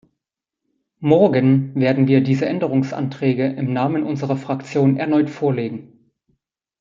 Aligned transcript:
Morgen 0.97 1.75
werden 1.75 2.07
wir 2.07 2.21
diese 2.23 2.47
Änderungsanträge 2.47 3.45
im 3.45 3.71
Namen 3.71 4.01
unserer 4.01 4.35
Fraktion 4.35 4.97
erneut 4.97 5.29
vorlegen. 5.29 6.11